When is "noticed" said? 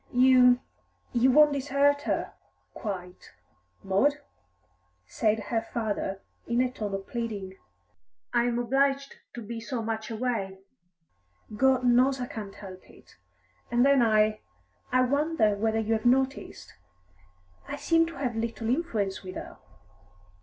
16.07-16.73